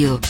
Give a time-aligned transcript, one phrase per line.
[0.00, 0.29] Radio.